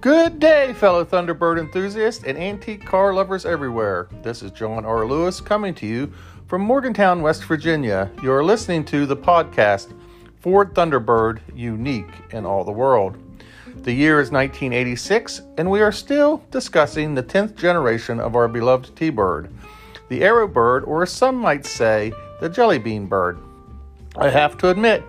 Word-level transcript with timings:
Good 0.00 0.38
day, 0.38 0.74
fellow 0.74 1.04
Thunderbird 1.04 1.58
enthusiasts 1.58 2.22
and 2.22 2.38
antique 2.38 2.86
car 2.86 3.12
lovers 3.12 3.44
everywhere. 3.44 4.06
This 4.22 4.44
is 4.44 4.52
John 4.52 4.84
R. 4.84 5.04
Lewis 5.04 5.40
coming 5.40 5.74
to 5.74 5.86
you 5.86 6.12
from 6.46 6.62
Morgantown, 6.62 7.20
West 7.20 7.42
Virginia. 7.42 8.08
You're 8.22 8.44
listening 8.44 8.84
to 8.84 9.06
the 9.06 9.16
podcast 9.16 9.92
Ford 10.38 10.72
Thunderbird 10.72 11.40
Unique 11.52 12.12
in 12.30 12.46
All 12.46 12.62
the 12.62 12.70
World. 12.70 13.16
The 13.82 13.92
year 13.92 14.20
is 14.20 14.30
1986, 14.30 15.42
and 15.56 15.68
we 15.68 15.80
are 15.80 15.90
still 15.90 16.44
discussing 16.52 17.16
the 17.16 17.22
10th 17.24 17.56
generation 17.56 18.20
of 18.20 18.36
our 18.36 18.46
beloved 18.46 18.94
T 18.94 19.10
Bird, 19.10 19.52
the 20.08 20.22
arrow 20.22 20.46
Aerobird, 20.46 20.86
or 20.86 21.02
as 21.02 21.10
some 21.10 21.34
might 21.34 21.66
say, 21.66 22.12
the 22.40 22.48
Jelly 22.48 22.78
Bean 22.78 23.06
Bird. 23.06 23.40
I 24.16 24.28
have 24.28 24.56
to 24.58 24.68
admit, 24.68 25.02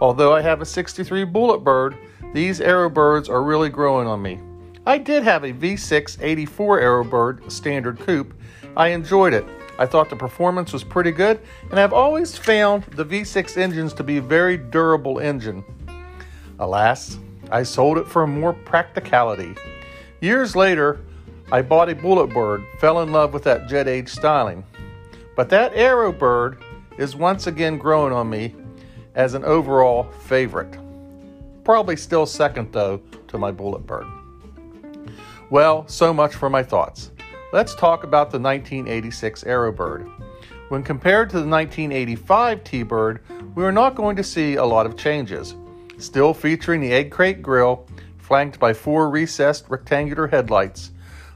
although 0.00 0.32
I 0.32 0.40
have 0.40 0.60
a 0.60 0.66
63 0.66 1.24
Bullet 1.24 1.64
Bird, 1.64 1.96
these 2.32 2.60
Aerobirds 2.60 3.28
are 3.28 3.42
really 3.42 3.68
growing 3.68 4.06
on 4.06 4.22
me. 4.22 4.40
I 4.86 4.98
did 4.98 5.22
have 5.24 5.44
a 5.44 5.52
V6 5.52 6.18
84 6.20 6.80
Aerobird 6.80 7.50
standard 7.50 7.98
coupe. 7.98 8.34
I 8.76 8.88
enjoyed 8.88 9.34
it. 9.34 9.44
I 9.78 9.86
thought 9.86 10.10
the 10.10 10.16
performance 10.16 10.72
was 10.72 10.84
pretty 10.84 11.10
good, 11.10 11.40
and 11.70 11.78
I've 11.78 11.92
always 11.92 12.36
found 12.36 12.84
the 12.84 13.04
V6 13.04 13.56
engines 13.56 13.92
to 13.94 14.04
be 14.04 14.18
a 14.18 14.22
very 14.22 14.56
durable 14.56 15.18
engine. 15.18 15.64
Alas, 16.58 17.18
I 17.50 17.62
sold 17.62 17.98
it 17.98 18.06
for 18.06 18.26
more 18.26 18.52
practicality. 18.52 19.54
Years 20.20 20.56
later, 20.56 21.00
I 21.52 21.62
bought 21.62 21.88
a 21.88 21.94
Bullet 21.94 22.28
Bird, 22.28 22.64
fell 22.78 23.02
in 23.02 23.12
love 23.12 23.32
with 23.34 23.44
that 23.44 23.68
jet 23.68 23.86
age 23.86 24.08
styling. 24.08 24.64
But 25.36 25.50
that 25.50 25.74
Aerobird 25.74 26.62
is 26.96 27.14
once 27.14 27.46
again 27.46 27.76
growing 27.76 28.12
on 28.12 28.30
me 28.30 28.54
as 29.14 29.34
an 29.34 29.44
overall 29.44 30.04
favorite. 30.24 30.78
Probably 31.66 31.96
still 31.96 32.26
second, 32.26 32.72
though, 32.72 32.98
to 33.26 33.38
my 33.38 33.50
Bullet 33.50 33.84
Bird. 33.84 34.06
Well, 35.50 35.84
so 35.88 36.14
much 36.14 36.36
for 36.36 36.48
my 36.48 36.62
thoughts. 36.62 37.10
Let's 37.52 37.74
talk 37.74 38.04
about 38.04 38.30
the 38.30 38.38
1986 38.38 39.42
Aerobird. 39.42 40.08
When 40.68 40.84
compared 40.84 41.28
to 41.30 41.40
the 41.40 41.48
1985 41.48 42.62
T 42.62 42.84
Bird, 42.84 43.20
we 43.56 43.64
are 43.64 43.72
not 43.72 43.96
going 43.96 44.14
to 44.14 44.22
see 44.22 44.54
a 44.54 44.64
lot 44.64 44.86
of 44.86 44.96
changes. 44.96 45.56
Still 45.98 46.32
featuring 46.32 46.80
the 46.80 46.92
egg 46.92 47.10
crate 47.10 47.42
grille, 47.42 47.84
flanked 48.16 48.60
by 48.60 48.72
four 48.72 49.10
recessed 49.10 49.68
rectangular 49.68 50.28
headlights. 50.28 50.92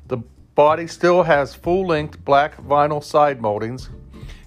The 0.07 0.19
body 0.55 0.87
still 0.87 1.25
has 1.25 1.57
full 1.57 1.89
length 1.89 2.25
black 2.25 2.57
vinyl 2.59 3.03
side 3.03 3.41
moldings 3.41 3.91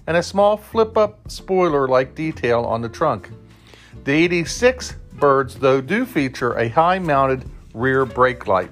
and 0.06 0.16
a 0.16 0.22
small 0.22 0.56
flip 0.56 0.96
up 0.96 1.30
spoiler 1.30 1.86
like 1.86 2.14
detail 2.14 2.64
on 2.64 2.80
the 2.80 2.88
trunk. 2.88 3.28
The 4.04 4.12
86 4.12 4.96
birds, 5.16 5.56
though, 5.56 5.80
do 5.80 6.04
feature 6.04 6.54
a 6.54 6.68
high 6.68 6.98
mounted 6.98 7.44
rear 7.72 8.04
brake 8.04 8.46
light. 8.46 8.70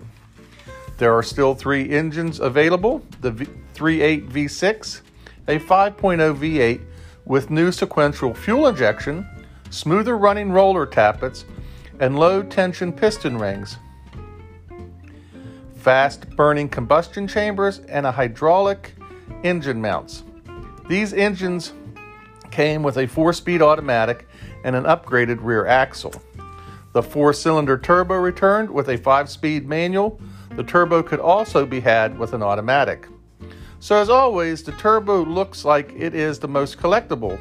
There 0.98 1.14
are 1.14 1.22
still 1.22 1.54
three 1.54 1.90
engines 1.90 2.40
available 2.40 3.04
the 3.20 3.30
v- 3.30 3.46
3.8 3.74 4.30
V6, 4.30 5.00
a 5.48 5.58
5.0 5.58 6.36
V8 6.36 6.80
with 7.24 7.50
new 7.50 7.72
sequential 7.72 8.34
fuel 8.34 8.68
injection, 8.68 9.26
smoother 9.70 10.16
running 10.16 10.52
roller 10.52 10.86
tappets, 10.86 11.44
and 12.00 12.18
low 12.18 12.42
tension 12.42 12.92
piston 12.92 13.38
rings. 13.38 13.76
Fast 15.76 16.28
burning 16.36 16.68
combustion 16.68 17.26
chambers 17.26 17.80
and 17.88 18.06
a 18.06 18.12
hydraulic 18.12 18.94
engine 19.42 19.80
mounts. 19.80 20.22
These 20.88 21.12
engines 21.12 21.72
came 22.52 22.82
with 22.82 22.98
a 22.98 23.06
four 23.06 23.32
speed 23.32 23.62
automatic 23.62 24.28
and 24.64 24.76
an 24.76 24.84
upgraded 24.84 25.38
rear 25.40 25.66
axle. 25.66 26.14
The 26.92 27.02
four 27.02 27.32
cylinder 27.32 27.78
turbo 27.78 28.16
returned 28.16 28.70
with 28.70 28.90
a 28.90 28.98
five 28.98 29.30
speed 29.30 29.66
manual. 29.66 30.20
The 30.56 30.62
turbo 30.62 31.02
could 31.02 31.20
also 31.20 31.64
be 31.64 31.80
had 31.80 32.18
with 32.18 32.34
an 32.34 32.42
automatic. 32.42 33.08
So, 33.80 33.96
as 33.96 34.10
always, 34.10 34.62
the 34.62 34.72
turbo 34.72 35.24
looks 35.24 35.64
like 35.64 35.92
it 35.96 36.14
is 36.14 36.38
the 36.38 36.46
most 36.46 36.78
collectible. 36.78 37.40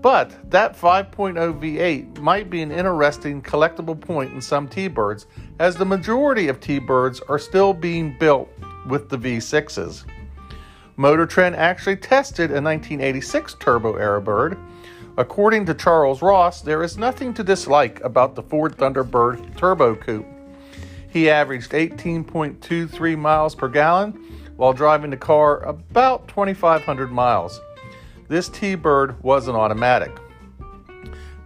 But 0.00 0.50
that 0.50 0.76
5.0 0.76 1.34
V8 1.60 2.18
might 2.18 2.48
be 2.48 2.62
an 2.62 2.72
interesting 2.72 3.42
collectible 3.42 4.00
point 4.00 4.32
in 4.32 4.40
some 4.40 4.66
T 4.66 4.88
Birds, 4.88 5.26
as 5.58 5.76
the 5.76 5.84
majority 5.84 6.48
of 6.48 6.58
T 6.58 6.78
Birds 6.78 7.20
are 7.28 7.38
still 7.38 7.74
being 7.74 8.16
built 8.18 8.48
with 8.86 9.08
the 9.08 9.18
V6s. 9.18 10.04
Motor 10.96 11.24
Trend 11.24 11.56
actually 11.56 11.96
tested 11.96 12.50
a 12.50 12.60
1986 12.60 13.54
Turbo 13.54 13.94
Aerobird. 13.94 14.62
According 15.16 15.64
to 15.66 15.74
Charles 15.74 16.20
Ross, 16.20 16.60
there 16.60 16.82
is 16.82 16.98
nothing 16.98 17.32
to 17.34 17.42
dislike 17.42 18.00
about 18.00 18.34
the 18.34 18.42
Ford 18.42 18.76
Thunderbird 18.76 19.56
Turbo 19.56 19.94
Coupe. 19.94 20.26
He 21.08 21.30
averaged 21.30 21.72
18.23 21.72 23.18
miles 23.18 23.54
per 23.54 23.68
gallon 23.68 24.12
while 24.56 24.74
driving 24.74 25.10
the 25.10 25.16
car 25.16 25.62
about 25.64 26.28
2,500 26.28 27.10
miles. 27.10 27.58
This 28.28 28.48
T 28.48 28.74
Bird 28.74 29.22
was 29.22 29.48
an 29.48 29.54
automatic. 29.54 30.12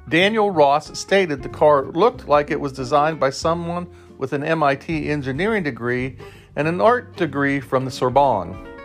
Daniel 0.09 0.51
Ross 0.51 0.97
stated 0.99 1.43
the 1.43 1.49
car 1.49 1.87
looked 1.87 2.29
like 2.29 2.51
it 2.51 2.61
was 2.61 2.73
designed 2.73 3.19
by 3.19 3.31
someone 3.31 3.89
with 4.19 4.33
an 4.33 4.45
MIT 4.45 5.09
engineering 5.09 5.63
degree 5.63 6.17
and 6.57 6.67
an 6.67 6.81
art 6.81 7.17
degree 7.17 7.61
from 7.61 7.85
the 7.85 7.91
Sorbonne. 7.91 8.76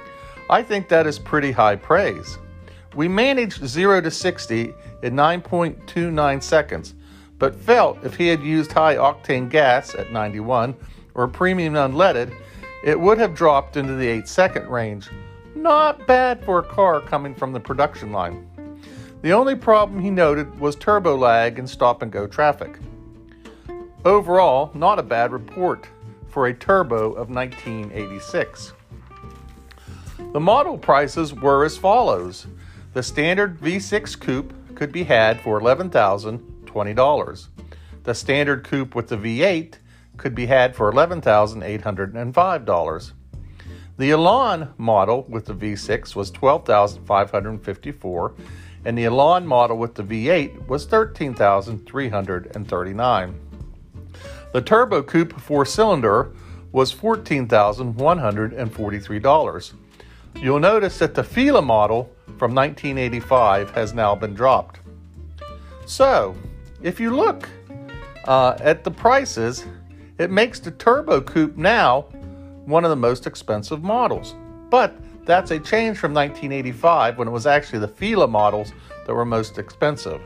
I 0.51 0.61
think 0.61 0.89
that 0.89 1.07
is 1.07 1.17
pretty 1.17 1.53
high 1.53 1.77
praise. 1.77 2.37
We 2.93 3.07
managed 3.07 3.65
0 3.65 4.01
to 4.01 4.11
60 4.11 4.73
in 5.01 5.13
9.29 5.13 6.43
seconds, 6.43 6.93
but 7.39 7.55
felt 7.55 8.03
if 8.03 8.15
he 8.17 8.27
had 8.27 8.43
used 8.43 8.73
high 8.73 8.97
octane 8.97 9.49
gas 9.49 9.95
at 9.95 10.11
91 10.11 10.75
or 11.13 11.29
premium 11.29 11.75
unleaded, 11.75 12.35
it 12.83 12.99
would 12.99 13.17
have 13.17 13.33
dropped 13.33 13.77
into 13.77 13.95
the 13.95 14.05
8 14.05 14.27
second 14.27 14.67
range. 14.67 15.09
Not 15.55 16.05
bad 16.05 16.43
for 16.43 16.59
a 16.59 16.63
car 16.63 16.99
coming 16.99 17.33
from 17.33 17.53
the 17.53 17.59
production 17.61 18.11
line. 18.11 18.45
The 19.21 19.31
only 19.31 19.55
problem 19.55 20.01
he 20.01 20.11
noted 20.11 20.59
was 20.59 20.75
turbo 20.75 21.15
lag 21.15 21.59
and 21.59 21.69
stop 21.69 22.01
and 22.01 22.11
go 22.11 22.27
traffic. 22.27 22.77
Overall, 24.03 24.69
not 24.73 24.99
a 24.99 25.03
bad 25.03 25.31
report 25.31 25.87
for 26.27 26.47
a 26.47 26.53
turbo 26.53 27.13
of 27.13 27.29
1986. 27.29 28.73
The 30.33 30.39
model 30.39 30.77
prices 30.77 31.33
were 31.33 31.65
as 31.65 31.77
follows 31.77 32.45
the 32.93 33.03
standard 33.03 33.59
V6 33.59 34.17
coupe 34.19 34.53
could 34.75 34.91
be 34.91 35.03
had 35.03 35.39
for 35.41 35.59
$11,020. 35.59 37.47
The 38.03 38.13
standard 38.13 38.63
coupe 38.63 38.93
with 38.95 39.09
the 39.09 39.17
V8 39.17 39.75
could 40.17 40.35
be 40.35 40.45
had 40.45 40.75
for 40.75 40.91
$11,805. 40.91 43.11
The 43.97 44.11
Elan 44.11 44.69
model 44.77 45.25
with 45.29 45.45
the 45.45 45.53
V6 45.53 46.15
was 46.15 46.31
12,554 46.31 48.33
and 48.85 48.97
the 48.97 49.03
Elan 49.05 49.45
model 49.45 49.77
with 49.77 49.93
the 49.95 50.03
V8 50.03 50.67
was 50.67 50.85
13,339. 50.85 53.39
The 54.53 54.61
Turbo 54.61 55.03
Coupe 55.03 55.39
four 55.39 55.65
cylinder 55.65 56.31
was 56.71 56.93
$14,143. 56.93 59.73
You'll 60.35 60.59
notice 60.59 60.97
that 60.99 61.13
the 61.13 61.23
Fila 61.23 61.61
model 61.61 62.11
from 62.37 62.55
1985 62.55 63.71
has 63.71 63.93
now 63.93 64.15
been 64.15 64.33
dropped. 64.33 64.79
So, 65.85 66.35
if 66.81 66.99
you 66.99 67.15
look 67.15 67.47
uh, 68.25 68.57
at 68.59 68.83
the 68.83 68.91
prices, 68.91 69.65
it 70.17 70.31
makes 70.31 70.59
the 70.59 70.71
Turbo 70.71 71.21
Coupe 71.21 71.57
now 71.57 72.01
one 72.65 72.83
of 72.83 72.89
the 72.89 72.95
most 72.95 73.27
expensive 73.27 73.83
models. 73.83 74.35
But 74.69 74.95
that's 75.25 75.51
a 75.51 75.59
change 75.59 75.97
from 75.97 76.13
1985 76.13 77.17
when 77.17 77.27
it 77.27 77.31
was 77.31 77.45
actually 77.45 77.79
the 77.79 77.87
Fila 77.87 78.27
models 78.27 78.73
that 79.05 79.13
were 79.13 79.25
most 79.25 79.57
expensive. 79.57 80.21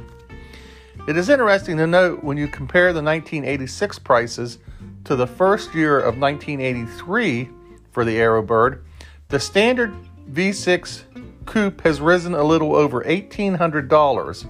It 1.08 1.18
is 1.18 1.30
interesting 1.30 1.78
to 1.78 1.88
note 1.88 2.24
when 2.24 2.38
you 2.38 2.48
compare 2.48 2.94
the 2.94 3.02
1986 3.02 4.00
prices 4.00 4.60
to 5.04 5.16
the 5.16 5.28
first 5.28 5.76
year 5.76 6.00
of 6.00 6.18
1983 6.18 7.50
for 7.92 8.04
the 8.04 8.16
Aerobird, 8.16 8.82
the 9.30 9.40
standard 9.40 9.92
V6 10.32 11.02
coupe 11.46 11.82
has 11.82 12.00
risen 12.00 12.36
a 12.36 12.44
little 12.44 12.76
over 12.76 13.04
$1,800. 13.04 14.48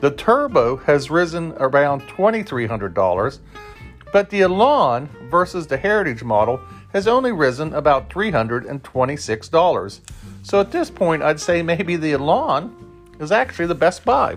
The 0.00 0.12
turbo 0.12 0.76
has 0.76 1.10
risen 1.10 1.52
around 1.56 2.02
$2,300, 2.02 3.38
but 4.12 4.30
the 4.30 4.42
Elan 4.42 5.08
versus 5.30 5.66
the 5.66 5.76
Heritage 5.76 6.22
model 6.22 6.60
has 6.92 7.08
only 7.08 7.32
risen 7.32 7.74
about 7.74 8.08
$326. 8.10 10.00
So 10.42 10.60
at 10.60 10.70
this 10.70 10.90
point, 10.90 11.22
I'd 11.22 11.40
say 11.40 11.62
maybe 11.62 11.96
the 11.96 12.12
Elan 12.12 12.72
is 13.18 13.32
actually 13.32 13.66
the 13.66 13.74
best 13.74 14.04
buy. 14.04 14.36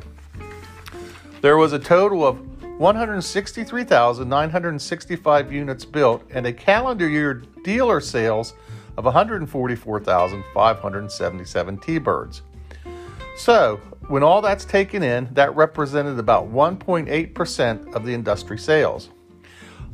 There 1.41 1.57
was 1.57 1.73
a 1.73 1.79
total 1.79 2.25
of 2.25 2.39
163,965 2.79 5.53
units 5.53 5.85
built 5.85 6.23
and 6.31 6.47
a 6.47 6.53
calendar 6.53 7.09
year 7.09 7.43
dealer 7.63 7.99
sales 7.99 8.53
of 8.97 9.05
144,577 9.05 11.77
T 11.77 11.99
birds. 11.99 12.41
So, 13.37 13.79
when 14.07 14.23
all 14.23 14.41
that's 14.41 14.65
taken 14.65 15.03
in, 15.03 15.29
that 15.33 15.55
represented 15.55 16.17
about 16.17 16.51
1.8% 16.51 17.93
of 17.93 18.05
the 18.05 18.13
industry 18.13 18.57
sales. 18.57 19.09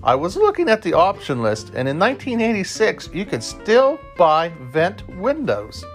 I 0.03 0.15
was 0.15 0.35
looking 0.35 0.69
at 0.69 0.81
the 0.81 0.93
option 0.93 1.41
list, 1.41 1.69
and 1.75 1.87
in 1.87 1.99
1986, 1.99 3.09
you 3.13 3.25
could 3.25 3.43
still 3.43 3.99
buy 4.17 4.51
vent 4.71 5.07
windows 5.17 5.85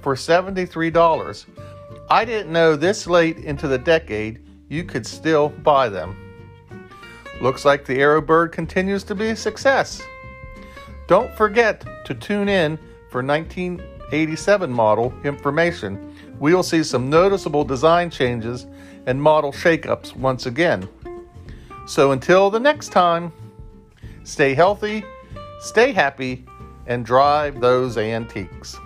for 0.00 0.14
$73. 0.14 1.46
I 2.10 2.24
didn't 2.24 2.52
know 2.52 2.76
this 2.76 3.06
late 3.06 3.38
into 3.38 3.68
the 3.68 3.78
decade 3.78 4.40
you 4.68 4.84
could 4.84 5.06
still 5.06 5.50
buy 5.50 5.88
them. 5.88 6.16
Looks 7.40 7.64
like 7.64 7.84
the 7.84 7.98
Aerobird 7.98 8.52
continues 8.52 9.02
to 9.04 9.14
be 9.14 9.28
a 9.28 9.36
success. 9.36 10.02
Don't 11.10 11.36
forget 11.36 11.84
to 12.06 12.14
tune 12.14 12.48
in 12.48 12.78
for 13.10 13.22
1987 13.22 14.72
model 14.72 15.12
information. 15.24 16.16
We 16.38 16.54
will 16.54 16.62
see 16.62 16.82
some 16.82 17.10
noticeable 17.10 17.64
design 17.64 18.08
changes 18.08 18.66
and 19.04 19.20
model 19.20 19.52
shakeups 19.52 20.16
once 20.16 20.46
again. 20.46 20.88
So 21.86 22.12
until 22.12 22.48
the 22.48 22.60
next 22.60 22.88
time, 22.92 23.32
Stay 24.30 24.54
healthy, 24.54 25.02
stay 25.58 25.92
happy, 25.92 26.44
and 26.86 27.04
drive 27.04 27.60
those 27.60 27.96
antiques. 27.96 28.76